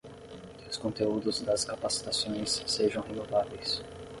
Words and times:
que 0.57 0.67
os 0.67 0.77
conteúdos 0.79 1.41
das 1.43 1.63
capacitações 1.63 2.63
sejam 2.65 3.03
renováveis 3.03 3.83